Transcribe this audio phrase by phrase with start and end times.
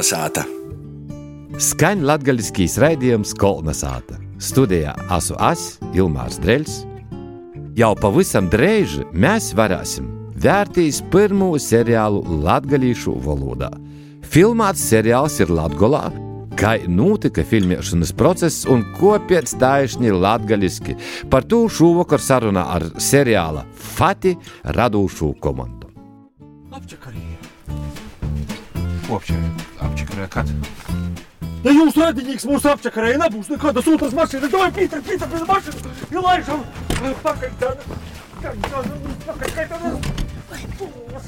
[0.00, 0.46] Kolnesāta!
[1.60, 4.16] Skaņa latgaļiskīs raidījums Kolnesāta.
[4.40, 6.76] Studijā esmu es, Ilmārs Dreļs.
[7.76, 10.06] Jau pavisam drēž mēs varēsim
[10.40, 13.68] vērtīs pirmo seriālu latgaļīšu valodā.
[14.24, 16.06] Filmāts seriāls ir Latgolā,
[16.56, 20.96] kā notika filmēšanas process un ko pēc taisni latgaļiski.
[21.28, 24.32] Par to šovakar sarunā ar seriāla Fati
[24.64, 25.92] radošo komandu.
[26.72, 27.29] Apčakarīja.
[29.10, 29.38] Kopšķi
[29.82, 30.50] apčakarīja kad?
[31.64, 36.20] Ja jūs redzējāt, mūsu apčakarēja nebūs nekādas otras mašīnas, tad Pīter, Pīter, pēc mašīnas, ir
[36.24, 36.62] laišam
[37.24, 37.82] pakaļ tāda.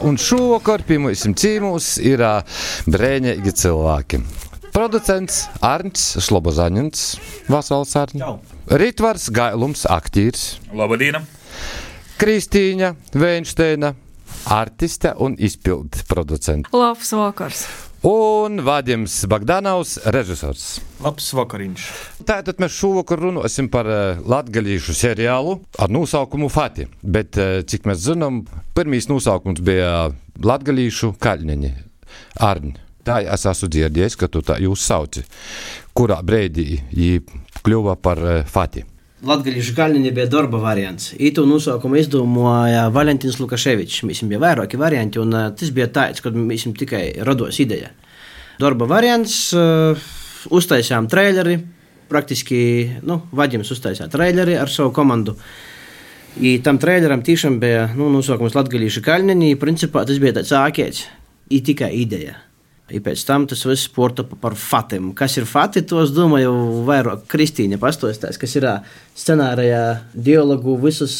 [0.00, 2.22] Un šovakar pie mums cīmūs ir
[2.88, 4.22] brēņīgi cilvēki.
[4.72, 7.04] Producents Arnsts Slobozaņins,
[7.52, 11.20] Vasals Arnsts, Ritvars Gailums, aktīrs, Labdien!
[12.22, 13.92] Kristīņa Veinsteina,
[14.48, 16.72] artiste un izpildu producents.
[16.72, 17.66] Labs vakars!
[18.02, 20.80] Un Vadims Bagdanovs, režisors.
[21.04, 21.84] Labs vakariņš.
[22.26, 26.88] Tātad mēs šovakar runāsim par uh, latgaļīšu seriālu ar nosaukumu Fati.
[26.98, 28.42] Bet, uh, cik mēs zinām,
[28.74, 30.10] pirmīs nosaukums bija
[30.42, 31.74] latgaļīšu kaļņiņi.
[32.42, 32.74] Arni.
[33.06, 35.22] Tā es esmu dzirdējis, ka tu tā jūs sauci.
[35.94, 38.18] Kurā brīdī viņi kļuva par
[38.50, 38.82] Fati?
[39.22, 41.12] Latvijas galvenā bija darba variants.
[41.14, 44.00] Itu nosaukumu izdomāja Valentīns Lukaševičs.
[44.08, 47.92] Mēs bija vairāki varianti, un uh, tas bija tāds, ka mēs tikai rados ideja.
[48.58, 49.94] Darba variants, uh,
[50.50, 51.60] uztaisījām traileri,
[52.10, 52.58] praktiski
[53.06, 55.36] nu, Vadims uztaisīja traileri ar savu komandu.
[56.42, 59.54] I tam traileram tiešām bija nu, nosaukums Latvijas galvenā.
[59.60, 61.04] Principā tas bija tāds āķēts,
[61.54, 62.40] ir tikai ideja.
[62.92, 65.12] I pēc tam tas viss sporta par fatiem.
[65.16, 66.52] Kas ir fati, to es domāju,
[66.88, 68.68] vairāk Kristīna pastostās, kas ir
[69.16, 71.16] scenārijā, dialogu, visas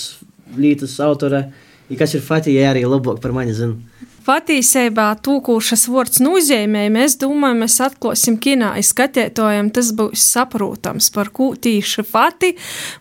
[0.57, 1.47] lietas autora.
[1.89, 3.77] I kas ir fati, ja arī labāk par mani zina.
[4.23, 11.49] Patiesībā tūkošas vārds nozīmē, mēs domājam, mēs atklāsim kinā, skatītājiem tas būs saprotams, par ko
[11.59, 12.53] tīši fati,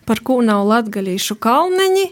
[0.08, 2.08] par ko nav latgalīšu kalneņi.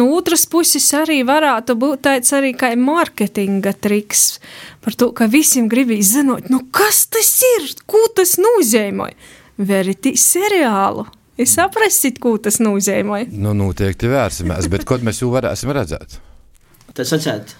[0.00, 4.40] No otras puses arī varētu būt tāds arī kā mārketinga triks,
[4.80, 9.12] par to, ka visiem gribīs zinot, nu kas tas ir, ko tas nozīmē.
[9.58, 11.04] Veritīs seriālu.
[11.38, 13.26] Es saprastu, ko tas nozīmē.
[13.28, 16.22] Nu, noteikti vērsimies, bet kad mēs jau varēsim redzēt?
[16.96, 17.58] Tas atcēt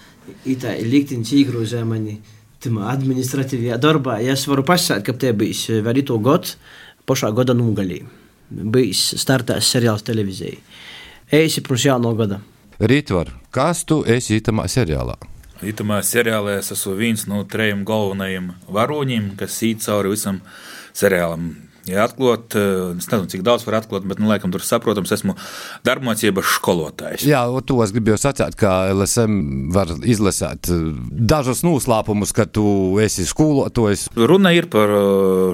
[0.49, 2.19] itā liktenis īgrūzē mani
[2.63, 4.19] tamā administratīvajā darbā.
[4.23, 6.55] Ja es varu pasakāt, ka te bijis vēl itu gadu,
[7.07, 8.01] pašā gada nugalī.
[8.49, 10.57] Bijis startēs seriāls televīzijai.
[11.39, 12.39] Eisi pirms jauno gada.
[12.79, 15.17] Rītvar, kas tu esi itamā seriālā?
[15.59, 20.39] Itamā seriālā es esmu viens no trejiem galvenajiem varoņiem, kas īt cauri visam
[20.95, 21.51] seriālam.
[21.89, 25.35] Ja atklāt, es nezinu, cik daudz var atklāt, bet, nu, laikam, tur saprotams, esmu
[25.87, 27.25] darbmācības skolotājs.
[27.27, 30.69] Jā, to es gribēju sacīt, ka LSM var izlasīt
[31.09, 32.65] dažus noslēpumus, ka tu
[33.03, 34.07] esi skolotājs.
[34.17, 34.93] Runa ir par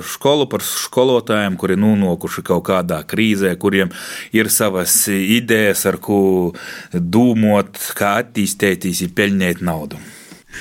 [0.05, 3.93] skolu, par skolotājiem, kuri nonākuši kaut kādā krīzē, kuriem
[4.35, 6.19] ir savas idejas, ar ko
[6.91, 10.01] dūmot, kā attīstīties, pelnīt naudu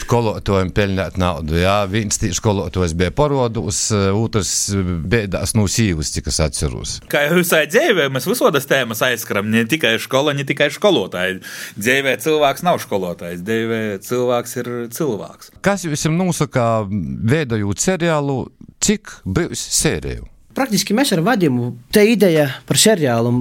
[0.02, 1.56] skolotājiem pelnīt naudu.
[1.60, 6.96] Jā, viens skolotājs bija parodus, otrs bēdās no sīvas, cik es atceros.
[7.10, 11.40] Kā jau visai dzīvē, mēs visodas tēmas aizskaram, ne tikai skola, ne tikai skolotāji.
[11.78, 15.52] Dzīvē cilvēks nav skolotājs, dzīvē cilvēks ir cilvēks.
[15.64, 18.44] Kas jums nosaka, veidojot seriālu,
[18.84, 20.28] cik būs sēriju?
[20.54, 23.32] Praktiski mēs ar Vadimu te ideja par seriālu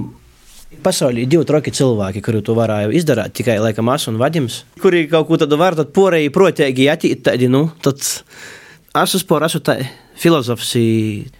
[0.82, 3.34] Pasaulē ir divi troki cilvēki, kuri to varēja izdarīt.
[3.38, 7.48] Tikai laikam es un Vadims, kuri kaut ko tādu var, tad porēji protēji atīt tādi,
[7.52, 9.78] nu, tad es uzpār esmu tā
[10.20, 10.74] filozofs,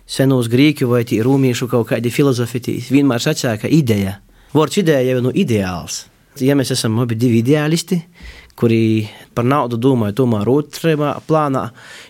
[0.06, 4.18] senos grīķu vai tī rūmīšu kaut kādi filozofi, tī vienmēr sacīja, ka ideja,
[4.54, 6.04] vārds ideja jau ir nu ideāls.
[6.42, 8.00] Ja mēs esam abi divi ideālisti,
[8.58, 11.68] kuri par naudu domāja tomēr otrajā plānā,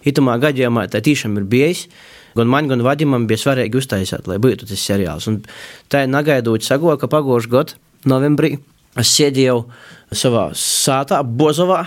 [0.09, 1.87] itamā gadījumā tā tiešām ir bijis.
[2.35, 5.29] Gan man, gan Vadimam bija svarīgi uztaisīt, lai būtu tas seriāls.
[5.31, 5.43] Un
[5.93, 7.79] tā ir negaidot sago, ka pagājušajā gadā,
[8.11, 8.57] novembrī,
[8.99, 9.61] es sēdēju
[10.15, 11.85] savā sātā, Bozovā.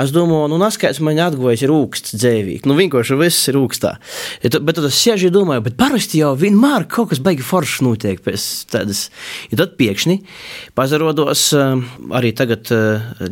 [0.00, 2.66] Es domāju, nu, naskais man atgājis ir rūksts dzēvīgi.
[2.68, 3.94] Nu, vienkārši viss ir rūkstā.
[4.44, 7.44] Ja tu, bet tad es sēžu un domāju, bet parasti jau vienmēr kaut kas baigi
[7.46, 9.06] foršs notiek pēc tādas.
[9.52, 10.18] Ja tad piekšņi
[10.76, 12.72] pazarodos arī tagad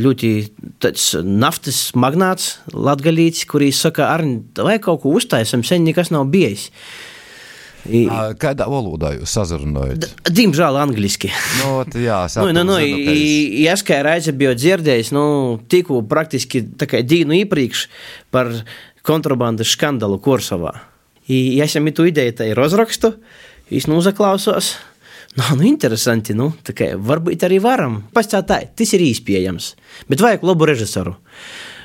[0.00, 0.34] ļoti
[0.82, 6.70] tāds naftas magnāts latgalīts, kurī saka, Arni, vai kaut ko uztaisam, sen nekas nav bijis.
[7.84, 8.04] I,
[8.40, 10.06] Kādā valodā jūs sazrunājat?
[10.32, 11.28] Diemžēl angliski.
[11.60, 15.26] No, jā, nu, nu, nu, es kā reize biju dzirdējis, nu,
[15.68, 16.64] tikko praktiski
[17.04, 17.86] dienu iepriekš
[18.34, 18.52] par
[19.04, 20.72] kontrabandas skandalu Korsovā.
[21.28, 23.14] I, ja esam itu ideju tai rozrakstu,
[23.72, 24.74] es nu uzaklausos.
[25.34, 28.04] Nu, nu, interesanti, nu, kā, varbūt arī varam.
[28.14, 29.72] Pats tā, tas ir īspējams,
[30.10, 31.16] bet vajag labu režisoru.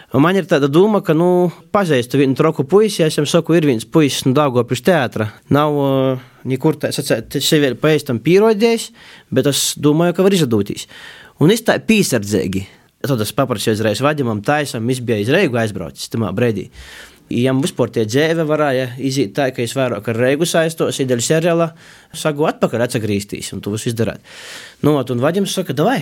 [0.10, 3.68] Un man ir tāda doma, ka, nu, pazīstu vienu troku puisi, es viņam saku, ir
[3.70, 5.28] viens puisis no Dāngopļu teātra.
[5.54, 8.90] Nav uh, nekur tā sacēt, sevi paēstam pierodējis,
[9.30, 10.88] bet es domāju, ka var izdoties.
[11.40, 12.66] Un es tā pīsardzīgi.
[13.06, 16.68] Tad es paprasīju uzreiz vadījumam, taisam, es biju iz Reigu aizbraucis tamā brīdī.
[17.30, 21.70] Jām vispār tie dzīve varēja iziet tā, ka es vairāk ar reigu saistos, ideāli seriālā,
[22.18, 24.26] saku atpakaļ atsagrīstīs un to visu izdarāt.
[24.82, 26.02] Nu, un vadījums saka, davai!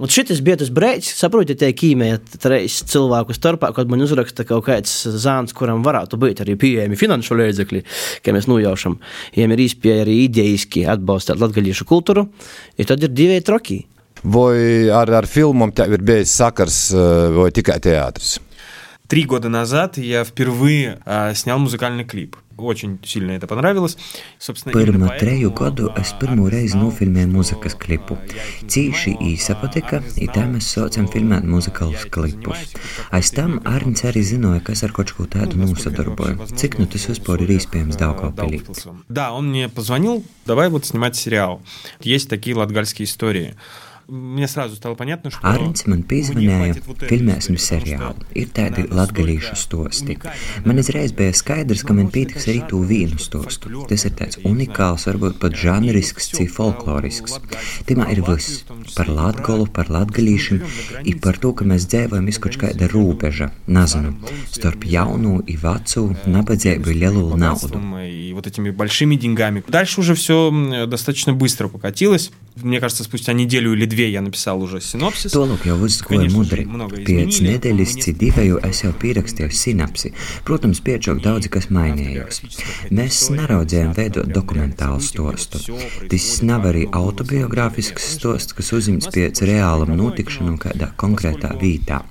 [0.00, 4.64] Un šis bija tas brīdis, saprotiet, tie ķīmija reizes cilvēku starpā, kad man uzraksta kaut
[4.70, 7.82] kāds zāns, kuram varētu būt arī pieejami finanšu līdzekļi,
[8.24, 8.96] kā mēs nojaušam.
[9.36, 12.30] Viņiem ir īspēja arī idejiski atbalstīt latgaļiešu kultūru,
[12.80, 13.82] ja tad ir divi troki.
[14.24, 16.86] Vai ar, ar filmām tev ir bijis sakars
[17.36, 18.38] vai tikai teātris?
[19.10, 22.36] Три года назад я впервые а, снял музыкальный клип.
[22.60, 23.96] Очень сильно это понравилось.
[24.38, 28.18] Собственно, Pirmo treju gadu es pirmo reizi nofilmēju mūzikas klipu.
[28.68, 32.74] Cīši īsa patika, i tā mēs saucam filmēt muzikālus klipus.
[33.10, 36.50] Aiz tam Arņš arī zināja, kas ar kaut ko tādu nosadarboja.
[36.52, 38.60] Cik nu tas vispār ir iespējams Daugavpilī?
[39.08, 41.62] Да, он мне позвонил, давай вот снимать сериал.
[42.00, 43.54] Есть такие латгальские истории.
[44.10, 45.38] Мне сразу стало понятно, что...
[45.46, 46.74] Arņš man piezvanīja,
[47.06, 48.24] filmēsim seriālu.
[48.34, 50.16] Ir tādi latgalīšu stosti.
[50.64, 53.70] Man uzreiz bija skaidrs, ka man pietiks arī to vienu stostu.
[53.86, 57.38] Tas ir tāds unikāls, varbūt pat žanrisks, cik folklorisks.
[57.86, 58.64] Timā ir viss
[58.96, 60.58] par latgolu, par latgalīšiem,
[61.06, 64.16] ir par to, ka mēs dzīvojam iz kaut kāda robeža, nezinu,
[64.50, 67.78] starp jaunu и vecu, nabadzību и lielu naudu.
[68.10, 69.62] И вот этими большими деньгами.
[69.68, 70.50] Дальше уже все
[70.88, 72.32] достаточно быстро покатилось.
[72.62, 75.32] Мне кажется, спустя неделю или две я написал уже синопсис.
[75.32, 76.66] Tolūk jau uzskoja mudri.
[77.06, 80.12] Pēc nedēļas citīvēju es jau pierakstīju sinapsi.
[80.44, 82.42] Protams, piečok daudz kas mainījās.
[82.90, 85.62] Mēs neraudzējām veidot dokumentālu stostu.
[86.10, 92.02] Tas nav arī autobiogrāfisks stosts, kas uzņemts pēc reālam notikšanām kādā konkrētā vietā.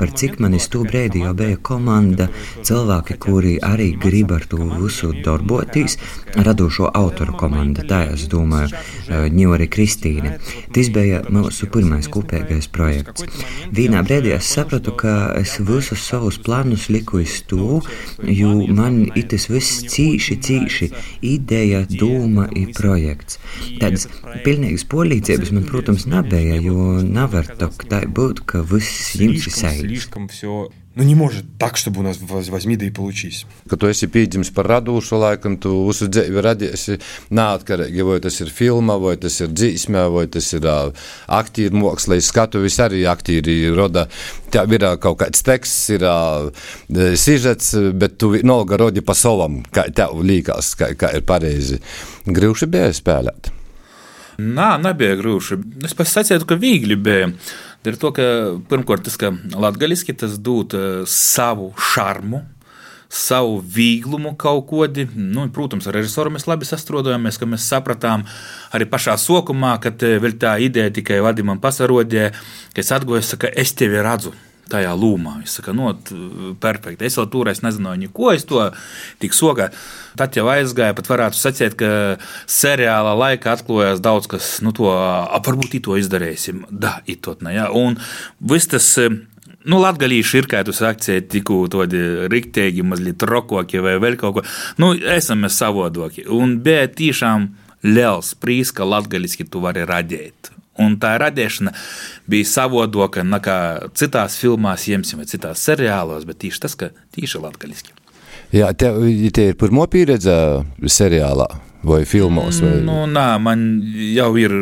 [0.00, 2.30] Par cik man iz to brīdi jau bija komanda,
[2.66, 6.00] cilvēki, kuri arī grib ar to visu darboties,
[6.34, 8.74] radošo autoru komanda, tā es domāju,
[9.06, 10.35] Ņori Kristīne.
[10.75, 13.25] Tas bija mūsu pirmais kopīgais projekts.
[13.75, 17.79] Vienā brīdī es sapratu, ka es visus savus plānus liku uz to,
[18.41, 20.91] jo man ir tas viss cīši, cīši
[21.31, 23.39] ideja, doma ir projekts.
[23.81, 24.07] Tādas
[24.45, 30.80] pilnīgas polīdzības man, protams, nebija, jo nevar tā būt, ka viss jums ir saistīts.
[30.90, 33.44] Слишком все Nu, не может так, чтобы у нас возьми да и получись.
[33.68, 36.96] Kad tu esi piedzimis par radošu laikam, tu visu dzīvi radiesi
[37.36, 40.88] neatkarīgi, vai tas ir filma, vai tas ir dzīsmē, vai tas ir uh,
[41.28, 44.06] aktīri mākslinieks skatuvis, arī aktīri roda.
[44.48, 46.48] Tev ir uh, kaut kāds teksts, ir uh,
[46.88, 51.76] sižets, bet tu nolga rodi pa savam, kā tev līkās, kā, kā ir pareizi.
[52.24, 53.52] Grūši bija spēlēt.
[54.40, 55.60] Nā, nebija grūti.
[55.84, 57.30] Es pats sacītu, ka viegli bija.
[57.87, 58.25] Ir to, ka
[58.69, 62.43] pirmkārt tas, ka latviešu tas dod uh, savu šarmu.
[63.11, 65.03] Savu vieglumu kaut kādi.
[65.15, 68.23] Nu, protams, ar režisoru mēs labi sastrādājāmies, ka mēs sapratām
[68.71, 72.29] arī pašā sākumā, kad vēl tā ideja tikai vadījumam pasarodē,
[72.71, 74.31] ka es atgūstu, ka es tevi redzu
[74.71, 75.37] tajā lūmā.
[75.45, 75.91] Es saku, no,
[76.63, 77.07] perfekti.
[77.07, 78.63] Es vēl tur es nezināju, neko, es to
[79.21, 79.69] tik sokā.
[80.19, 81.91] Tad jau aizgāja, pat varētu sacīt, ka
[82.49, 86.65] seriālā laikā atklājās daudz kas, nu, to varbūt to izdarīsim.
[86.71, 87.69] Da, itotne, ja.
[87.75, 87.99] Un
[88.39, 88.93] viss tas.
[89.61, 91.99] Nu, Latvijas ir kā tu saki, tikko tādi
[92.31, 94.43] rīktīgi, mazliet rokoki vai vēl kaut ko.
[94.81, 96.25] Nu, esam mēs savodoki.
[96.33, 97.45] Un bija tiešām
[97.85, 100.49] liels prīs, ka latviešu tu vari radīt.
[100.81, 101.73] Un tā radīšana
[102.31, 103.57] bija savodoka nekā
[103.97, 107.97] citās filmās, jemsim, vai citās seriālos, bet tieši tas, ka tieši latviešu.
[108.51, 110.33] Jā, tev te ir pirmo pieredze
[110.83, 111.47] seriālā
[111.83, 112.59] vai filmos?
[112.61, 112.79] Vai...
[112.85, 113.63] Nu, nā, man
[114.13, 114.53] jau ir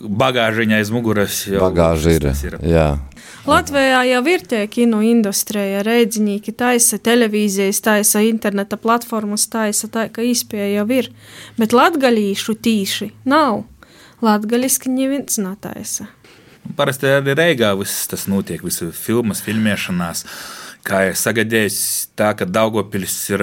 [0.00, 1.44] bagāžiņa aiz muguras.
[1.60, 2.58] Bagāža ir, ir.
[2.66, 2.88] Jā.
[3.48, 10.24] Latvijā jau ir tie kino industrija, rēdziņīgi taisa televīzijas, taisa interneta platformas, taisa tā, ka
[10.26, 11.08] izpēja jau ir,
[11.56, 13.64] bet latgalīšu tīši nav.
[14.20, 16.08] Latgaliski neviens netaisa.
[16.76, 20.24] Parasti arī Reigā viss tas notiek, visu filmas filmēšanās.
[20.84, 21.76] Kā jau sagadījis,
[22.16, 23.42] tā ka Daugopils ir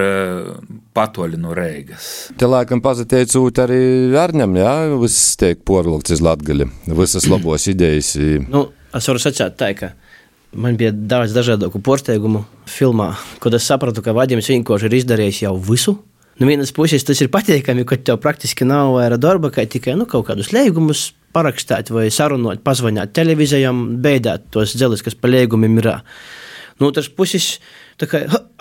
[0.97, 2.31] patoļi no Reigas.
[2.37, 3.81] Te laikam pazateicūt arī
[4.17, 8.15] Arņam, jā, viss tiek porlokts iz Latgali, visas labos idejas.
[8.49, 9.91] Nu, es varu sacīt tā, ka
[10.57, 13.11] man bija daudz dažādu pārsteigumu filmā,
[13.43, 15.97] kad es sapratu, ka Vadims vienkārši ir izdarījis jau visu.
[16.37, 19.95] No nu, vienas puses tas ir patīkami, ka tev praktiski nav vairs darba, kā tikai
[19.97, 25.79] nu, kaut kādus līgumus parakstīt vai sarunāt, pazvanīt televīzijām, beidāt tos dzelzceļus, kas pa līgumiem
[25.81, 25.89] ir.
[26.77, 27.55] No otras puses,
[27.97, 28.19] kā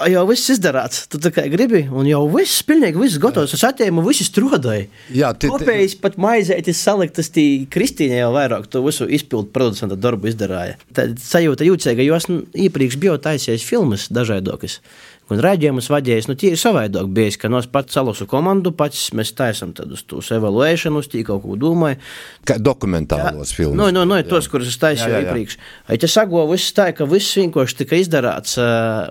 [0.08, 3.52] jau viss izdarāts, tu kā gribi, un jau viss, pilnīgi viss gatavs.
[3.52, 4.86] Es atēmu, viss strādāja.
[5.12, 10.32] Jā, tie- Kopējais pat maizētis saliktas tī Kristīne jau vairāk to visu izpildu producenta darbu
[10.32, 10.78] izdarāja.
[10.96, 14.80] Tad sajūta jūcēga, jo es nu, iepriekš biju taisījis filmas dažādokas.
[15.26, 19.32] Un raidījumus vadījis, nu, tīri savādāk bijis, ka no es pats salasu komandu, pats mēs
[19.34, 21.98] taisam tādus tos evaluēšanu, tī kaut ko domāju.
[22.46, 23.74] Kā dokumentālos filmus.
[23.80, 25.26] Nu, nu, nu, tos, kurus es taisīju Jā, jā, jā.
[25.26, 25.56] iepriekš.
[25.90, 28.54] Ai, tas sago viss tā, ka viss vienkārši tika izdarāts,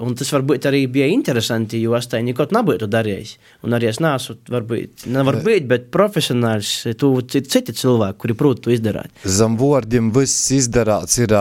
[0.06, 3.36] un tas varbūt arī bija interesanti, jo es tā nekot nebūtu darījis.
[3.68, 8.64] Un arī es neesmu, varbūt, nevar būt, bet profesionāls, tu ir citi cilvēki, kuri prot
[8.64, 9.12] to izdarāt.
[9.28, 11.36] Zem vārdiem viss izdarāts, ir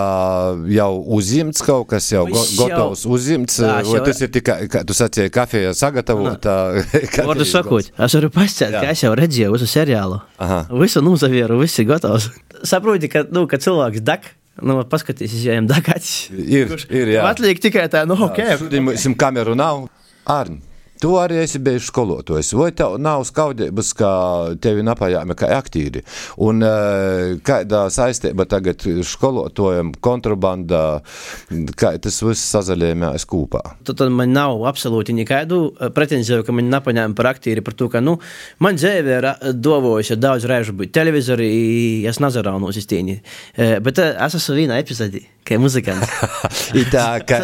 [0.74, 3.60] jau uzņemts kaut kas, jau go, jau- gatavs uzņemts.
[3.92, 6.54] Vai tas ir tikai, kā tu sacīji, kafija sagatavota?
[7.28, 8.30] Vārdu sakot, es varu
[8.74, 8.84] Jā.
[8.84, 10.20] ka es jau redzēju visu seriālu.
[10.42, 10.64] Aha.
[10.80, 12.30] Visu nozavieru, viss ir gatavs.
[12.64, 14.30] Saproti, ka, nu, ka cilvēks dak.
[14.62, 16.12] Nu, paskatīsies, ja viņam dakāts.
[16.30, 17.24] Ir, ir, jā.
[17.26, 18.38] Atliek tikai tā, nu, ok.
[18.60, 19.88] Šodien mums kameru nav.
[20.30, 20.60] Arni,
[21.04, 22.54] tu arī esi bijis skolotājs.
[22.56, 24.10] Vai tev nav skaudības, ka
[24.64, 26.00] tevi napajāmi kā aktīri?
[26.46, 30.80] Un eh, kādā saistība tagad skolotājiem, kontrabanda,
[31.76, 33.60] kā tas viss sazaļējumās kopā?
[33.84, 37.90] Tad, tad man nav absolūti nekādu eh, pretenziju, ka man nepaņēma par aktīri par to,
[37.92, 38.16] ka, nu,
[38.64, 39.28] man dzīve ir
[39.60, 41.52] dovojusi daudz reižu būt televizorī,
[42.08, 43.20] es nazarānu no sistīni.
[43.54, 46.16] Bet eh, es esmu vienā epizodī, kā muzikants.
[46.94, 47.42] Tā, ka,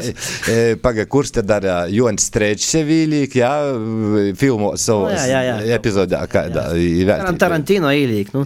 [0.48, 3.49] e, paga, kurš tad dara Jonas Strēčs sevīlīk, jā,
[4.38, 5.76] filmot savos Jā, jā, jā.
[5.78, 6.66] epizodā, kādā
[7.08, 8.32] Taran- Tarantino īlīgi.
[8.34, 8.44] Nu.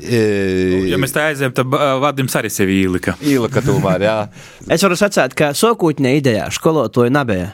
[0.89, 1.71] Ja mēs tā aizējām, tad
[2.03, 3.17] Vadims arī sevi ielika.
[3.25, 4.17] Īlika tomēr, jā.
[4.75, 7.51] Es varu sacīt, ka sākotnē idejā skolotāja nebija.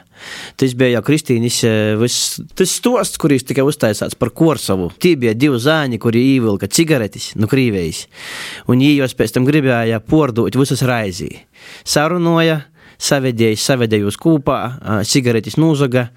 [0.59, 1.57] Tas bija jau Kristīnas
[1.99, 4.91] viss- tas stosts, kurš tika uztaisīts par Korsavu.
[5.01, 8.03] Tie bija divi zāņi, kuri ievilka cigaretes no krīvējas.
[8.69, 11.31] Un viņi jau pēc tam gribēja pārdot visas raizī.
[11.87, 12.61] Sarunoja,
[13.01, 14.59] savedēja, savedēja uz kūpā,
[15.09, 16.09] cigaretes nūzaga.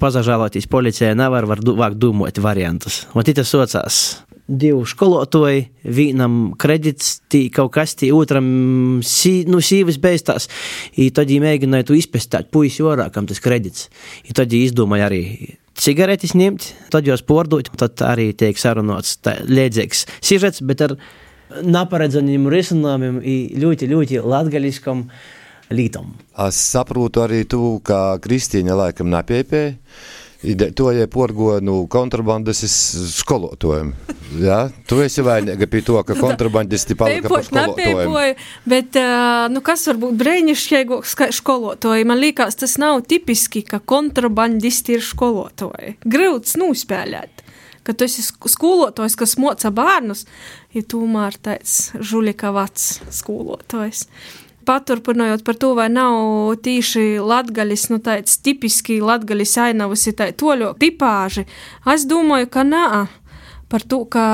[0.00, 3.04] Pazažāloties policijai nevar vākt domāt variantus.
[3.14, 4.00] Un tas saucās.
[4.46, 8.46] Divi skolotāji, vienam kredits, tī kaut kas tāds, otram
[9.02, 10.46] sī, nu, sīvis beigstās.
[10.94, 13.88] I tad viņi mēģināja to izpētīt, puisi orā, kam tas kredits.
[14.28, 15.22] I tad viņi izdomāja arī
[15.76, 20.96] cigaretes ņemt, tad jos pārdot, tad arī tiek sarunots tā liedzīgs sižets, bet ar
[21.62, 23.20] neparedzamiem risinājumiem
[23.60, 25.06] ļoti, ļoti latgaliskam
[25.74, 26.12] lītam.
[26.46, 29.74] Es saprotu arī tu, ka Kristīna laikam nepiepēja.
[30.76, 32.60] To jau porgo nu, kontrabandas
[33.16, 33.88] skolotājiem.
[34.42, 34.58] Ja?
[34.86, 38.36] Tu esi vainīga pie to, ka kontrabandisti palika par skolotājiem.
[38.68, 38.98] bet
[39.50, 42.06] nu, kas var būt brīnišķīgāks kā skolotāji?
[42.06, 45.96] Man liekas, tas nav tipiski, ka kontrabandisti ir skolotāji.
[46.04, 47.42] Grūts nospēlēt.
[47.86, 50.26] Ka tu esi sk- skolotājs, kas moca bērnus,
[50.74, 54.04] ir tomēr tāds žulika vats skolotājs.
[54.66, 60.72] Paturpinot par to, vai nav tīši latgaļis, nu tāds tipiski latgaļis ainavas ir tā toļo
[60.80, 61.46] tipāži,
[61.94, 63.06] es domāju, ka nā.
[63.66, 64.24] Par to, ka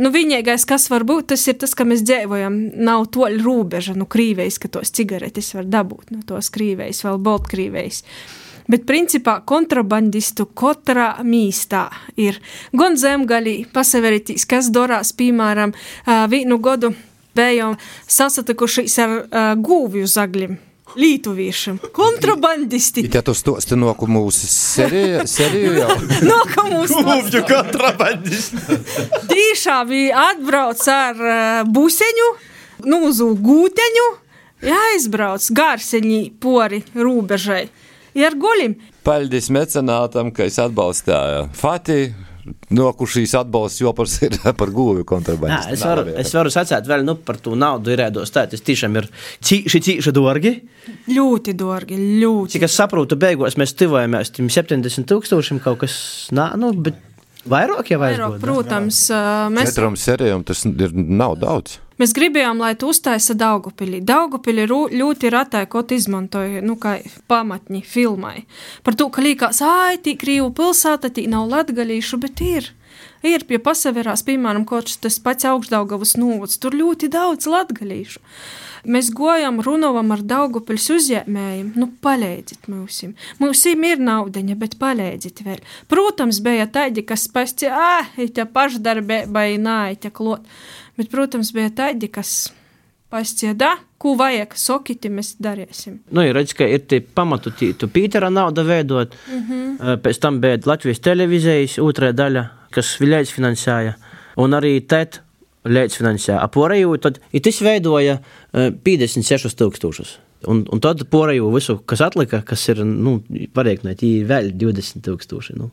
[0.00, 4.06] nu, vienīgais, kas var būt, tas ir tas, ka mēs dzīvojam, nav toļa robeža, nu,
[4.08, 8.00] krīvējs, ka tos cigaretes var dabūt, nu, tos krīvējs, vēl boltkrīvējs.
[8.72, 11.86] Bet, principā, kontrabandistu katrā mīstā
[12.16, 12.38] ir
[12.72, 15.74] gan zemgaļī, pasaverītīs, kas dorās, piemēram,
[16.06, 16.94] ā, vienu godu
[17.36, 17.78] bijām
[18.10, 20.60] sasatikušies ar uh, gūvju zagļiem.
[20.92, 23.06] Lītuviešiem, kontrabandisti.
[23.14, 24.48] Ja tu stosti no mūsu
[25.24, 25.94] seriju jau.
[26.32, 28.76] Nākamais Gūvju kontrabandisti.
[29.30, 32.28] Tīšām bija atbrauc ar uh, buseņu,
[32.92, 34.08] nūzu gūteņu,
[34.68, 37.64] jāizbrauc garseņī pori rūbežai.
[38.20, 40.60] Ar gulim, Paldies mecenātam, ka es
[42.42, 42.76] atbalstīju Fatih.
[42.78, 45.72] Nokušīs atbalsts jopas ir par gūvi Jā, kontrabandistu.
[45.72, 48.32] es varu, es varu sacīt vēl nu, par to naudu ierēdos.
[48.34, 49.08] Tā tas tiešām ir
[49.42, 50.52] cīši dārgi.
[51.08, 52.56] ļoti dārgi, ļoti.
[52.56, 56.94] Cik es saprotu, beigās mēs tuvojamies tam 70 tūkstošiem kaut kas, nā, nu, bet
[57.48, 58.40] vairāk jau Vairāk, vajag.
[58.42, 59.04] protams,
[59.50, 61.78] mēs Četram serijam tas ir, nav daudz.
[62.02, 63.36] Mēs gribējām, lai tu uztaisa.
[63.38, 66.96] Daugupilī rū- ļoti ratai kaut izmantoja, nu, kā
[67.30, 68.42] pamatņi filmai.
[68.82, 72.72] Par to, ka līkās, ai, tī Krīvu pilsēta, tī nav latgalīšu, bet ir.
[73.22, 78.18] Ir pie pasaverās, piemēram, kaut tas pats augšdaugavas novads, tur ļoti daudz latgalīšu.
[78.82, 82.98] Mēs gojam, runājam ar Daugupils uzņēmējiem, nu, palīdziet mums.
[83.38, 85.62] Mums ir naudaņa, bet palīdziet vēl.
[85.86, 90.42] Protams, bija tādi, kas pasti, ah, ir pašdarbība, nā, ir klot.
[91.02, 92.52] Bet, protams, bija tādi, kas
[93.10, 95.96] pascieda, ko vajag, sokiti mēs darīsim.
[96.14, 99.16] Nu, ir redz, ka ir tie pamatu, tī- tu Pītera nauda veidot.
[99.26, 99.98] Mm -hmm.
[100.04, 103.94] Pēc tam bija Latvijas televīzijas otrā daļa, kas Viļais finansēja.
[104.36, 105.18] Un arī tēt
[105.64, 108.18] līdzfinansē aporēju, tad tas veidoja
[108.52, 110.18] 56 tūkstošus.
[110.50, 113.20] Un, un tad porēju visu, kas atlika, kas ir, nu,
[113.54, 115.54] pareikināt, ir vēl 20 tūkstoši.
[115.56, 115.70] Nu,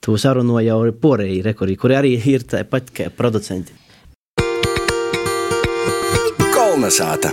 [0.00, 3.72] to sarunu jau ir porēji rekordi, kuri arī ir tāpat kā producenti.
[6.80, 7.28] Kolnesāta!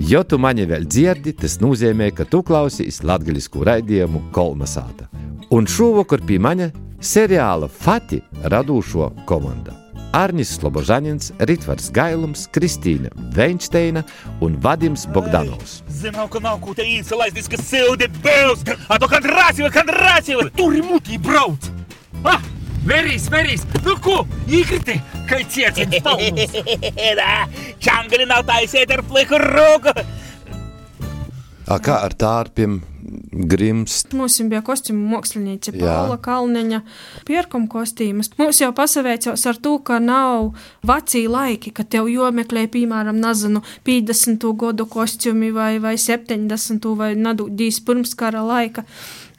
[0.00, 5.10] Ja tu mani vēl dzirdi, tas nozīmē, ka tu klausies latviešu raidījumu Kolnesāta.
[5.52, 6.72] Un šovakar pie manis
[7.04, 9.76] seriāla Fati radošo komanda.
[10.16, 14.06] Arnis Slobožanins, Ritvars Gailums, Kristīna Veinsteina
[14.40, 15.82] un Vadims Bogdanovs.
[16.00, 20.88] Zinām, ka nav ko te laist, kas sildi bēls, a to Kondrasīva, Kondrasīva, tur ir
[20.88, 21.68] mutī brauc!
[22.24, 22.40] Ah,
[22.86, 26.54] veris, nu ko, īkriti, kā cietiens pauls!
[27.84, 29.94] Čangli nav taisiet ar pliku roku!
[31.68, 32.78] A kā ar tārpiem?
[33.48, 34.02] Grims.
[34.16, 36.80] Mums bija kostīmu mākslinieca Paula Kalniņa,
[37.28, 38.30] pierkuma kostīmas.
[38.40, 40.50] Mums jau pasaveicās ar to, ka nav
[40.88, 44.48] vecī laiki, ka tev jomeklē, piemēram, nezinu, 50.
[44.60, 46.90] gadu kostīmi vai, vai 70.
[46.98, 48.84] vai nadūdīs pirms kara laika.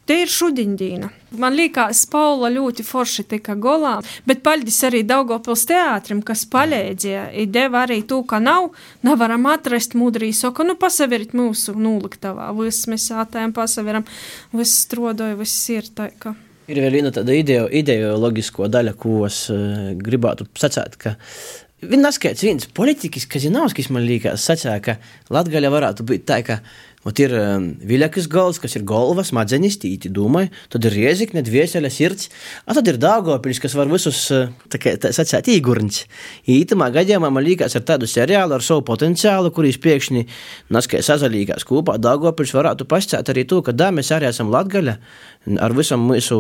[0.10, 1.08] Te ir šudiņdīna.
[1.38, 7.28] Man liekas, Paula ļoti forši tika golā, bet paldies arī Daugopils teātrim, kas palīdzēja.
[7.54, 8.72] Deva arī to, ka nav,
[9.06, 12.50] nevaram atrast mudrī soku, nu pasaverit mūsu nūliktavā.
[12.58, 14.10] Viss mēs ātājam pasaveram,
[14.58, 16.34] viss strodoja, viss ir tā, ka.
[16.70, 21.20] Ir vēl viena tāda ideo, ideoloģisko daļa, ko es uh, gribētu sacīt, ka
[21.80, 24.98] Viņa neskaidrs, viens politiķis, kas ir Nauskas, man liekas, sacīja, ka
[25.32, 26.58] Latgaļa varētu būt tā, ka
[27.08, 31.92] Ot ir um, viļakas gals, kas ir galva, smadzenes, tīti domāju, tad ir riezikne, dvieseļa
[31.96, 32.28] sirds,
[32.68, 34.26] a tad ir dāgopiļs, kas var visus,
[34.68, 36.02] tā kā tā sacēt, īgurņs.
[36.52, 40.26] Ītamā gadījumā man liekas ar tādu seriālu ar savu potenciālu, kurīs pēkšņi
[40.76, 45.00] naskai sazalīgās kopā, dāgopiļs varētu pascēt arī to, ka dā mēs arī esam Latgaļa
[45.48, 46.38] ar visam mūsu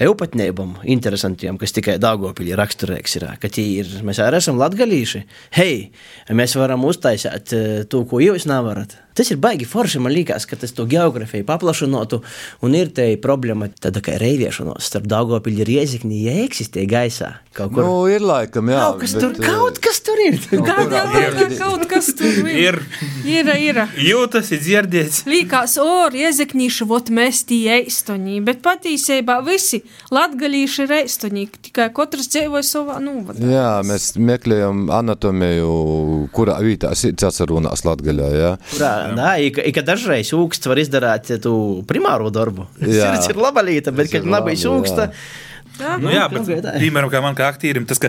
[0.00, 5.24] eupatnībam interesantiem, kas tikai dāgopiļi raksturīgs ir, ka ir, mēs arī esam latgalīši.
[5.58, 5.90] Hei,
[6.30, 8.96] mēs varam uztaisīt uh, to, ko jūs nevarat.
[9.20, 9.98] Tas ir baigi forši.
[10.00, 12.20] Man liekas, ka tas to geogrāfiju paplašinātu,
[12.64, 17.34] un ir tā problēma, tāda kā reiviešanos starp Dāngopili un Riezikni, ja eksistē gaisā.
[17.52, 18.78] Kaut kur nu, ir laikam, jā.
[18.78, 20.38] Kaut kas, bet, tur, kaut kas tur ir.
[20.70, 21.56] Kaut, ir.
[21.58, 22.78] kaut kas tur ir.
[23.26, 23.82] Ir, ir.
[24.00, 25.24] Jūtas, ir dzirdēts.
[25.28, 27.64] Līkās, o, Rieziknīši, vot mēs tī
[28.20, 33.40] eistoņī, bet patīsībā visi latgalīši ir eistoņī, tikai katrs dzīvoja savā nūvadā.
[33.40, 38.56] Jā, mēs meklējam anatomiju, kurā vītā sirds runās latgaļā, jā.
[38.74, 42.68] Kurā Nā, ik, ik dažreiz ūksts var izdarīt tu primāro darbu.
[42.80, 45.48] Sirds ir laba lieta, bet, kad nav bijis ūksta, Jā,
[46.02, 46.48] nu, jā bet,
[46.80, 48.00] piemēram, kā man kā aktierim, tas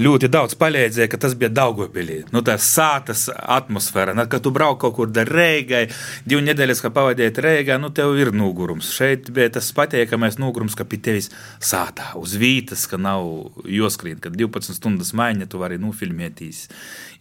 [0.00, 2.22] ļoti daudz palīdzēja, ka tas bija Daugopilī.
[2.34, 5.86] Nu, tā sātas atmosfēra, nu, kad tu brauc kaut kur Reigai,
[6.28, 8.92] divu nedēļas, kā pavadījāt Reigā, nu, tev ir nogurums.
[8.96, 11.30] Šeit bija tas patiekamais nogurums, ka pie tevis
[11.62, 13.26] sātā uz vītas, ka nav
[13.70, 16.66] joskrīt, ka 12 stundas maiņa tu vari nofilmētīs,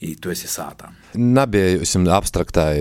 [0.04, 0.92] ja tu esi sātā.
[1.16, 1.82] Nebija
[2.16, 2.76] abstraktai,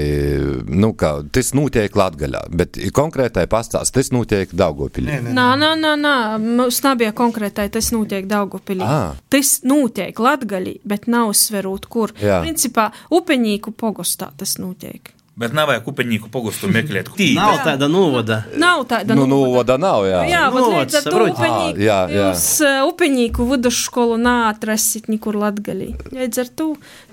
[0.69, 5.21] nu, kā tas notiek Latgaļā, bet konkrētai pastāst, tas notiek Daugopilī.
[5.31, 8.85] Nā, nā, nā, nā, mums nebija konkrētai, tas notiek Daugopilī.
[8.85, 9.15] À.
[9.33, 12.15] Tas notiek Latgaļī, bet nav uzsverot, kur.
[12.23, 12.43] Jā.
[12.45, 15.15] Principā, upeņīku pogostā tas notiek.
[15.35, 17.09] Bet nav vajag upeņīku pogustu meklēt.
[17.35, 18.45] nav tāda novada.
[18.55, 19.75] Nav tāda nu, novada.
[19.83, 20.21] Nav, jā.
[20.31, 22.29] Jā, ar to upeņīku, jā, jā.
[22.31, 22.45] Jūs
[22.93, 25.91] upeņīku vidusskolu nāatrasit nekur Latgalī.
[26.15, 26.69] Līdz ar to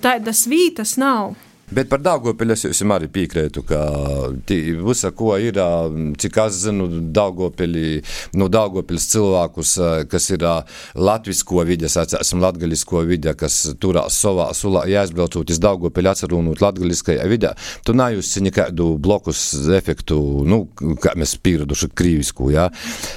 [0.05, 1.33] tādas vītas nav.
[1.71, 3.79] Bet par Dārgopiļu es jums arī piekrītu, ka
[4.83, 5.55] visa, ko ir,
[6.19, 8.01] cik es zinu, Dārgopiļi,
[8.35, 9.75] no Dārgopiļas cilvēkus,
[10.11, 10.43] kas ir
[10.99, 17.53] latvisko vidi, esam latgalisko vidi, kas turās savā sulā, jāizbraucot iz Dārgopiļu atcerūnot latgaliskajā vidē,
[17.87, 20.65] tu najūsi nekādu blokus efektu, nu,
[20.99, 22.67] kā mēs pieraduši krīvisku, jā.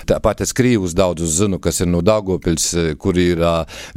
[0.06, 2.70] Tāpat es krīvus daudzus zinu, kas ir no Dārgopiļas,
[3.02, 3.44] kuri ir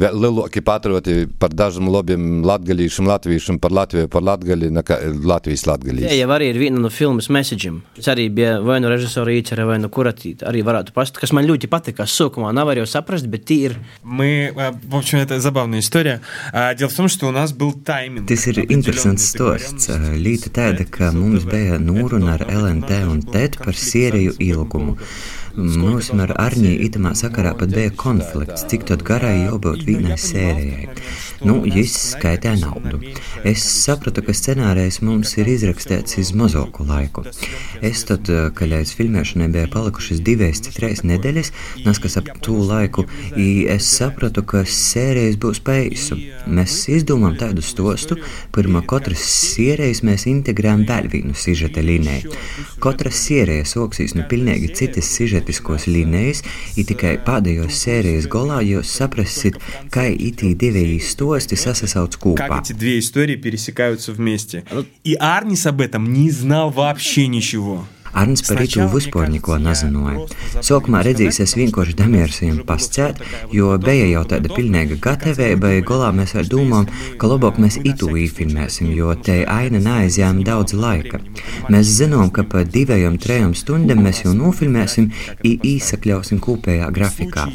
[0.01, 5.66] vēl lielāki patrioti par dažam lobiem latgalīšiem, latviešiem, par Latviju, par Latviju latgali, nekā Latvijas
[5.68, 6.06] latgalīs.
[6.06, 7.80] Jā, jau arī ir viena no filmas message'im.
[7.98, 11.48] Tas arī bija vai no režisora Īčera, vai no kuratīt, arī varētu pastāstīt, kas man
[11.48, 12.06] ļoti patika.
[12.08, 13.76] Sākumā nav arī saprast, bet tie ir.
[14.02, 16.20] Мы, в общем, это забавная история.
[16.78, 18.28] Дело в том, что у нас был тайминг.
[18.28, 19.90] Tas ir interesants stosts.
[20.16, 24.96] Līta tāda, ka mums bija nūruna ar LNT un TET par sieriju ilgumu.
[25.57, 30.91] Mums ar Arņī itamā sakarā pat bija konflikts, cik tad garai jābūt vienai sērijai.
[31.45, 32.99] Nu, jis skaitē naudu.
[33.45, 37.23] Es sapratu, ka scenārijs mums ir izrakstīts uz mazāku laiku.
[37.81, 41.49] Es tad, kad līdz filmēšanai bija palikušas divas, trīs nedēļas,
[41.85, 46.19] neskas ap to laiku, es sapratu, ka sērijas būs paisu.
[46.45, 48.19] Mēs izdomājam tādu stostu,
[48.53, 52.37] pirmā katras sērijas mēs integrējam vēl vienu sižeta līniju.
[52.83, 56.42] Katra sērija soksīs no pilnīgi citas sižeta tematiskos līnijas,
[56.76, 59.58] ir tikai pēdējos sērijas golā jūs saprasit,
[59.92, 62.48] kā itī divi stosti sasauc kopā.
[62.48, 64.64] Как эти две истории пересекаются вместе.
[65.04, 67.86] И Арнис об этом не знал вообще ничего.
[68.17, 70.25] Arns par itu vispār neko nezināja.
[70.65, 73.21] Sākumā redzējis, es vienkārši demieris viņam pascēt,
[73.53, 76.89] jo bija jau tāda pilnīga gatavība, golā mēs vēl domājam,
[77.21, 81.21] ka labāk mēs itu īfilmēsim, jo te aina neaizjām daudz laika.
[81.73, 85.11] Mēs zinām, ka pa divajām, trejām stundām mēs jau nofilmēsim
[85.45, 87.47] īsakļausim kopējā grafikā.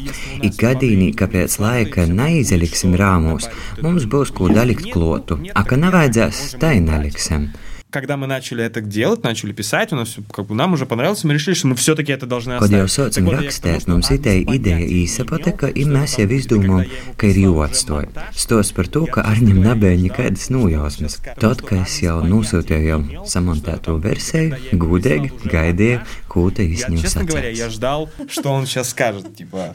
[0.43, 3.49] Ik gadījumā, ka pēc laika neizliksim rāmos,
[3.83, 7.51] mums būs ko dalikt klotu, a ka nevajadzēs, tai neliksim
[7.92, 11.34] когда мы начали это делать, начали писать, у нас как бы нам уже понравилось, мы
[11.34, 12.72] решили, что мы все-таки это должны оставить.
[12.72, 18.08] Kad jau sākam rakstīt, mums ideja, ideja īsapateka, un mēs jau izdomājam, ka ir jāatstoj.
[18.36, 21.18] Stos par to, ka Arņam nebija nekādas nojausmas.
[21.40, 27.48] Tad, kad es jau nosūtīju jau samontēto versiju, gudīgi gaidīju, ko te īstenībā Честно говоря,
[27.48, 29.74] я ждал, что он сейчас скажет, типа,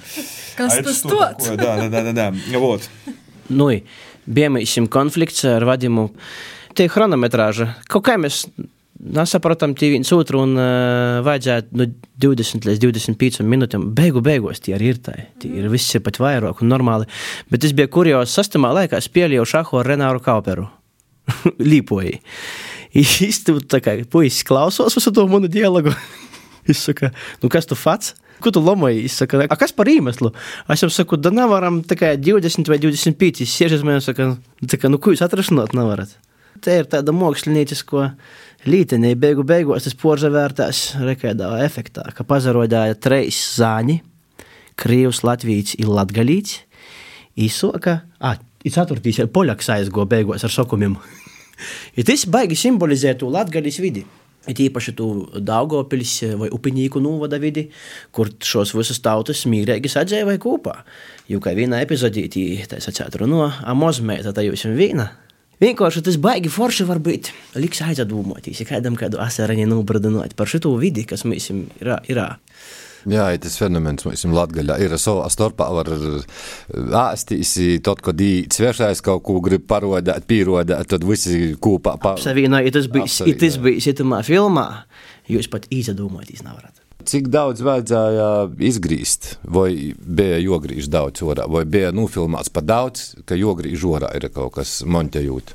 [0.55, 1.43] Kas а это tas что tāds?
[1.43, 1.57] такое?
[1.57, 2.59] Да, да, да, да, да.
[2.59, 2.89] Вот.
[3.49, 3.69] Nu,
[4.25, 6.09] bija šim konflikts ar vadimu.
[6.78, 8.44] Tie chronometrāža, kaut kā mēs
[8.98, 11.86] nesaprotam tie viens otru un uh, vajadzētu nu,
[12.22, 13.88] 20 līdz 25 minūtēm.
[13.96, 15.14] Beigu beigās tie arī ir tā.
[15.42, 17.08] Tie ir viss ir pat vairāk un normāli.
[17.50, 20.68] Bet es biju kurjos sastamā laikā spēlēju šahu ar Renāru Kauperu.
[21.72, 22.20] Līpoju.
[22.98, 25.94] Īstenībā tā kā puisis klausās visu to manu dialogu.
[26.68, 27.08] Es saku,
[27.40, 28.10] nu kas tu fats?
[28.44, 29.06] Ko tu lomoji?
[29.08, 30.34] Es saku, a kas par iemeslu?
[30.68, 33.46] Es jau saku, da nevaram tikai 20 vai 25.
[33.48, 34.34] Siežas man saka,
[34.92, 36.12] nu ko jūs atrašanot nevarat?
[36.64, 38.04] Te ir tāda māksliniecisko
[38.68, 44.00] lītenī, beigu beigās tas porzavērtās rekēdā efektā, ka pazarodāja treis zāņi,
[44.78, 46.60] Krievs, Latvijas ir latgalīts,
[47.38, 50.96] īsoka, ah, ir ceturtīs, ir poļaks aizgo beigās ar sokumiem.
[51.98, 54.04] I tas baigi simbolizē to latgaļas vidi.
[54.48, 55.06] It īpaši tu
[55.44, 57.66] Daugopils vai Upinīku novada vidi,
[58.14, 60.76] kur šos visus tautas mīrēgi sadzīvoja kopā.
[61.28, 65.10] Jo kā vienā epizodītī, tā sacēt runo, a mozmēta tā jūs vīna.
[65.58, 67.32] Vienkārši tas baigi forši var būt.
[67.58, 71.96] Liks aizdomāties, ja kādam kādu asarani nobradinot par šito vidi, kas mums ir.
[72.06, 72.22] ir.
[73.08, 75.68] Jā, tas fenomens mums Latvijā ir savā starpā.
[75.74, 75.90] Var
[77.00, 77.54] āstīs,
[77.86, 82.16] tad, kad īets svešais kaut ko grib parodēt, pierodēt, tad visi kopā pa...
[82.22, 84.68] Savienā, ja tas bija, ja tas bija šitamā filmā,
[85.30, 86.87] jūs pat izdomāties nevarat.
[87.08, 88.24] Cik daudz vajadzēja
[88.68, 94.26] izgrīzt, vai bija jogrīž daudz orā, vai bija nofilmēts par daudz, ka jogrīž orā ir
[94.34, 95.54] kaut kas montajūt?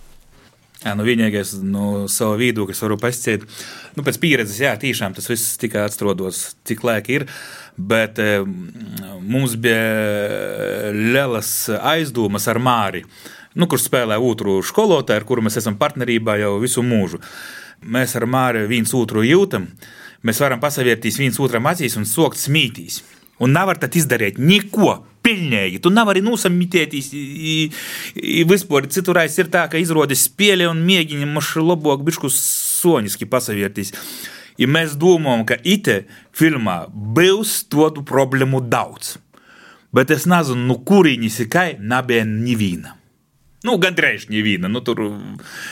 [0.84, 3.46] Jā, nu vienīgais no sava viedokļa, kas varu pasciet,
[3.94, 7.28] nu pēc pieredzes, jā, tiešām tas viss tikai atrodos, cik laika ir.
[7.78, 8.18] Bet
[9.22, 13.06] mums bija lielas aizdomas ar Māri,
[13.54, 17.22] nu, kurš spēlē otru skolotāju, ar kuru mēs esam partnerībā jau visu mūžu.
[17.94, 19.70] Mēs ar Māri viens otru jūtam,
[20.24, 23.02] mēs varam pasavērties viens otram acīs un sokt smītīs.
[23.44, 24.94] Un nevar tad izdarīt neko
[25.26, 25.82] pilnīgi.
[25.82, 27.10] Tu nevari nosamitēties.
[28.50, 33.94] Vispār citurreiz ir tā, ka izrādes spēle un mēģini mašu labāk bišku soniski pasavērties.
[34.62, 36.04] Ja mēs domājam, ka ite
[36.36, 39.18] filmā būs tādu problēmu daudz.
[39.94, 42.98] Bet es nezinu, nu kurīnis ir kā, nebija neviena.
[43.64, 44.68] Nu, gandrīz neviena.
[44.68, 45.00] Nu, tur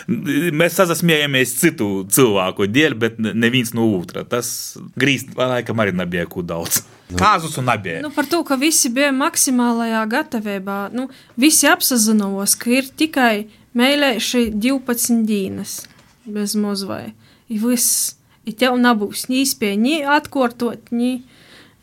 [0.07, 4.23] mēs sasmējamies citu cilvēku dēļ, bet neviens no otra.
[4.23, 6.85] Tas grīzt, laikam, arī nebija ko daudz.
[7.19, 7.99] Kāzus un nebija.
[8.05, 10.79] Nu, par to, ka visi bija maksimālajā gatavībā.
[10.95, 13.33] Nu, visi apzinos, ka ir tikai
[13.75, 15.81] mēlējuši 12 dienas
[16.23, 17.11] bez mozvai.
[17.51, 18.15] Ir viss.
[18.47, 21.11] Ir tev nebūs ni iespēja, ni atkārtot, ni,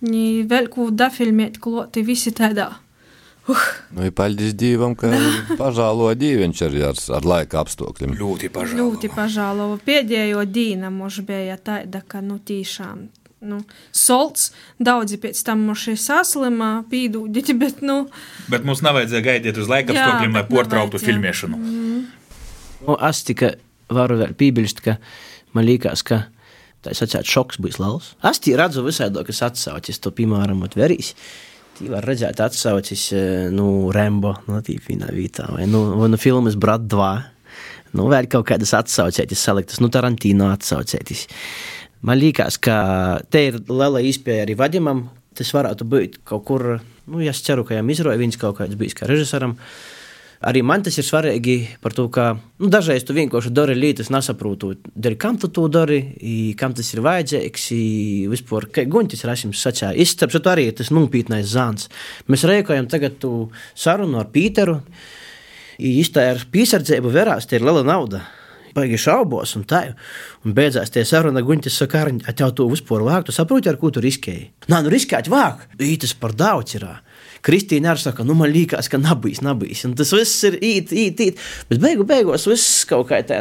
[0.02, 2.72] ni vēl ko dafilmēt, kloti visi tādā.
[3.48, 3.68] Uh.
[3.96, 5.10] Nu, ir paļģis dīvam, ka
[5.60, 8.16] pažālo dīviņš arī ar, ar laika apstākļiem.
[8.18, 8.82] Ļoti pažālo.
[8.82, 9.70] Ļoti pažālo.
[9.86, 13.06] Pēdējo dīna mums bija tāda, ka, nu, tiešām
[13.48, 13.60] nu,
[13.94, 14.50] solts.
[14.82, 18.00] Daudzi pēc tam mums ir saslimā, pīdūģi, bet, nu.
[18.50, 21.58] Bet mums nevajadzēja gaidīt uz laika apstākļiem, lai portrauktu filmēšanu.
[21.58, 22.00] Mm.
[22.86, 23.54] Nu, es tikai
[23.92, 24.98] varu vēl piebilst, ka
[25.56, 26.26] man liekas, ka
[26.84, 28.12] tā sacēt šoks būs liels.
[28.26, 31.14] Es tī redzu visādokas atsaucis, to, piemēram, atverīs.
[31.78, 33.02] Tī var redzēt atsaucis,
[33.54, 37.10] nu, Rembo, no tī vienā vietā, vai, nu, vai nu filmas Brat 2.
[37.94, 41.28] Nu, vēl kaut kādas atsaucētis saliktas, nu, Tarantino atsaucētis.
[42.02, 42.78] Man liekas, ka
[43.30, 45.06] te ir liela iespēja arī vadījumam.
[45.38, 46.66] Tas varētu būt kaut kur,
[47.06, 49.54] nu, es ceru, ka viņam izroja viens kaut kāds bijis kā režisoram.
[50.46, 54.76] Arī man tas ir svarīgi par to, ka nu, dažreiz tu vienkārši dari lietas, nesaprotu,
[54.94, 55.98] dari, kam tu to dari,
[56.58, 57.64] kam tas ir vajadzīgs.
[58.30, 61.90] Vispār, kā Guntis Rasims sacīja, izstāpst arī tas nopietnais zāns.
[62.30, 63.26] Mēs rēkojam tagad
[63.74, 64.78] sarunu ar Pīteru.
[65.78, 68.22] Īstā ar piesardzību verās, tie ir liela nauda.
[68.78, 69.82] baigi šaubos un tā.
[70.46, 73.90] Un beidzās tie saruna guņķis saka, ar tev to vispār vāk, tu saproti, ar ko
[73.90, 74.50] tu riskēji.
[74.70, 76.86] Nā, nu riskēt vāk, ītas par daudz ir.
[77.46, 79.84] Kristīna arī saka, nu man liekas, ka nabīs, nabīs.
[79.88, 81.46] Un tas viss ir īt, īt, īt.
[81.70, 83.40] Bet beigu beigās viss kaut kā tā,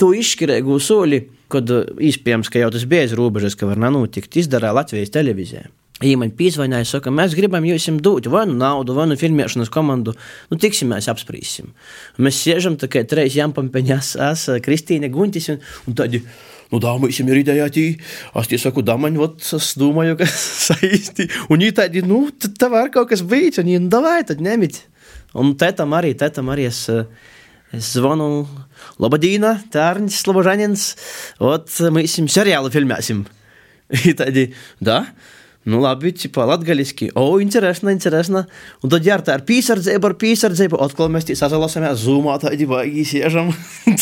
[0.00, 4.72] tu izšķirēgu soli, kad īspējams, ka jau tas bija aiz robežas, ka var nenotikt, izdarā
[4.76, 5.68] Latvijas televīzijā.
[6.02, 10.16] Viņa man pīzvanīja, saka, mēs gribam jums dot vai nu naudu, vai nu filmēšanas komandu.
[10.50, 11.70] Nu, tiksimies, apspriesim.
[12.18, 16.24] Mēs sēžam tikai trīs jampaņas, es, Kristīne, Guntis un, un tādi.
[16.24, 18.01] Nu, да, мы всем ридаяти.
[18.33, 21.29] А я saku, да, man, вот, es domāju, ka saisti.
[21.49, 23.61] Un viņi tādi, nu, tad tā var kaut kas būt.
[23.61, 24.81] Un viņi, nu, davai, tad ņemiet.
[25.37, 26.87] Un tētam arī, tētam arī es,
[27.71, 28.47] es zvanu,
[28.99, 30.91] Labadīna, Tārņš, Slobožanins.
[31.39, 33.25] Ot, mēs jums seriālu filmēsim.
[34.03, 34.49] И tādi,
[34.83, 35.05] да.
[35.62, 37.12] Nu, labi, tipā latgaļiski.
[37.18, 38.50] O, interesanti, interesanti.
[38.82, 43.04] Un tad jā, tā ar pīsardzību, ar pīsardzību, atkal mēs tī sazalasāmies zūmā, tādi baigi
[43.12, 43.52] siežam.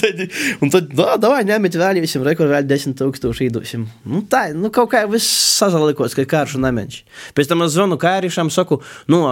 [0.63, 3.85] un tad, dā, davai, ņemiet vēl visiem, rekur vēl 10 tūkstoši īdusim.
[4.09, 7.03] Nu, tā, nu, kaut kā viss sazalikos, ka kāršu nemenš.
[7.37, 8.81] Pēc tam es zvanu kārišam, saku,
[9.13, 9.27] nu,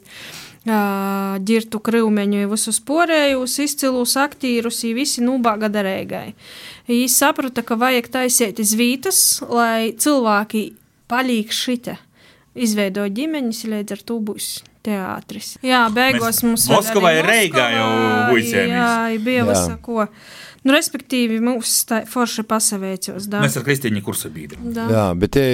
[0.66, 6.28] uh, ģirtu krivmeņu, i visus porējus, izcilus aktīrus, visi nūbāga darēgai.
[6.90, 10.68] I saprata, ka vajag taisiet iz vītas, lai cilvēki
[11.10, 11.98] palīk šite
[12.58, 14.50] izveidoja ģimeņus, līdz ar to būs
[14.86, 15.54] teātris.
[15.66, 17.88] Jā, beigās Mēs mums Moskavā ir Reigā jau
[18.30, 18.76] buļķēmis.
[18.76, 18.92] Jā,
[19.24, 20.06] bija visako.
[20.60, 23.28] Nu, respektīvi, mums tā forši pasaveicos.
[23.32, 23.40] Da.
[23.40, 24.60] Mēs ar Kristīnu kursa biedru.
[24.76, 25.44] Jā, bet te,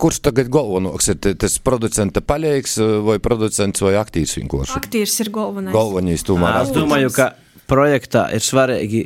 [0.00, 1.18] kurš tagad galvenais ir?
[1.36, 4.78] Tas producenta palieks vai producents vai aktīvs vienkārši?
[4.80, 5.76] Aktīvs ir galvenais.
[5.76, 6.62] Galvenais tomēr.
[6.62, 7.34] Es domāju, ka
[7.68, 9.04] projektā ir svarīgi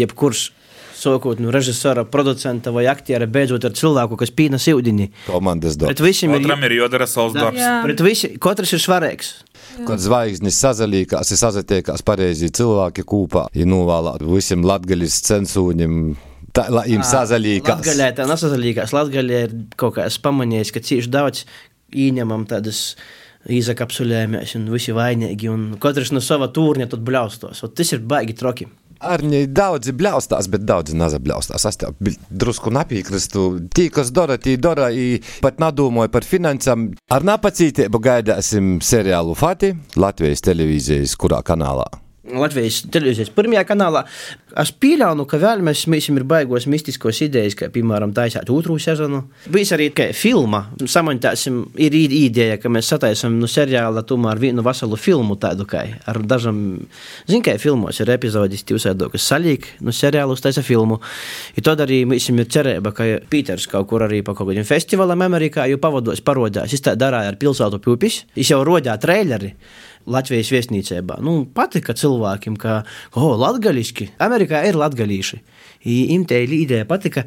[0.00, 0.46] jebkurš
[1.06, 5.10] sākot no režisora, producenta vai aktiera, beidzot ar cilvēku, kas pīna ūdeni.
[5.26, 6.02] Komandas darbs.
[6.02, 7.62] Visiem ir, ir jādara savs darbs.
[7.86, 9.34] Pret visi, katrs ir svarīgs.
[9.86, 16.00] Kad zvaigznes sazalīkās, ir sazatiekās pareizi cilvēki kūpā, ir novēlēt visiem latgaļas censūņiem.
[16.56, 17.82] Tā, lai jums sazalīkās.
[17.82, 18.94] Latgaļā tā nesazalīkās.
[18.96, 21.44] Latgaļā ir kaut kā es pamanīju, ka cīši daudz
[21.92, 22.94] ieņemam tādas
[23.52, 27.62] izakapsulējumies un visi vainīgi, un katrs no sava tūrņa tad blaustos.
[27.62, 28.66] Un tas ir baigi troki.
[29.04, 31.66] Arī daudzi bļaustās, bet daudzi nezabļaustās.
[31.68, 31.98] Es tev
[32.30, 33.44] drusku nepiekrītu.
[33.74, 34.88] Tie, kas dara, tie dara,
[35.44, 36.88] pat nedomāju par finansām.
[37.12, 42.05] Ar nepacietību gaidāsim seriālu Fati Latvijas televīzijas, kurā kanālā.
[42.34, 44.02] Latvijas televīzijas pirmajā kanālā.
[44.58, 49.22] Es pieļauju, ka vēl mēs, mēs ir baigos mistiskos idejas, kā piemēram taisīt otru sezonu.
[49.52, 50.64] Bijis arī filma.
[50.80, 56.20] Samoņtāsim, ir ideja, ka mēs sataisam no seriāla tomēr vienu veselu filmu tādu kā ar
[56.26, 56.58] dažam,
[57.28, 60.98] zin, kā filmos ir epizodis, tīvsēdo, kas salīk no seriāla uztaisa filmu.
[61.56, 65.22] I tad arī mēs ir cerība, ka Pīters kaut kur arī pa kaut kādiem festivālam
[65.26, 66.74] Amerikā jau pavados parodās.
[66.74, 68.24] Es tā darāju ar pilsētu pupis.
[68.34, 69.54] Es jau rodīju traileri.
[70.06, 71.18] Latvijas viesnīcībā.
[71.24, 72.80] Nu, patika cilvēkiem, ka,
[73.18, 75.40] oh, latgaļiski, Amerikā ir latgaļīši.
[76.26, 77.24] Tā ideja patika.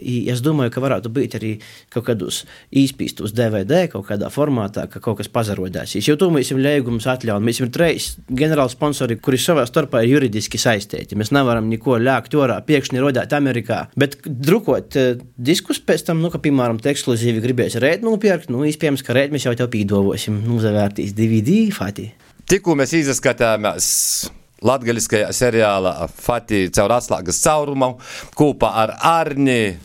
[0.00, 1.52] Es domāju, ka varētu būt arī
[1.92, 2.42] kaut kādos
[2.74, 5.94] īspīstos DVD, kaut kādā formātā, ka kaut kas pazarodās.
[6.00, 7.44] Jo to mēs esam līgums atļauts.
[7.44, 11.18] Mēs esam trīs ģenerāli sponsori, kuri savā starpā ir juridiski saistīti.
[11.18, 13.84] Mēs nevaram neko ļākt orā, pēkšņi rodēt Amerikā.
[14.00, 19.04] Bet drukot uh, diskus pēc tam, nu, ka, piemēram, ekskluzīvi gribēs rēt nopirkt, nu, iespējams,
[19.06, 22.10] ka rēt mēs jau tev pīdovosim, nu, zavērtīs DVD fati.
[22.50, 27.94] Tikko mēs izskatījāmies latgaļiskajā seriālā Fatī caur atslēgas caurumu
[28.36, 29.76] kopā ar Arni,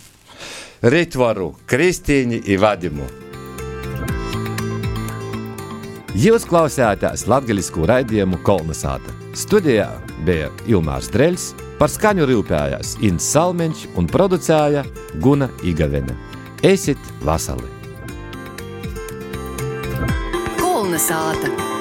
[0.85, 3.11] Ritvaru, Kristīņu un Vadimu.
[6.15, 9.11] Jūs klausāties latgaļisku raidījumu Kolnesāta.
[9.35, 9.89] Studijā
[10.27, 14.85] bija Ilmārs Dreļs, par skaņu rūpējās Inns Salmeņš un producēja
[15.19, 16.15] Guna Igavena.
[16.63, 17.67] Esiet vasali!
[20.55, 21.74] Kolnesāta!